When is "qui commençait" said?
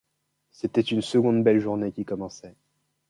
1.91-2.55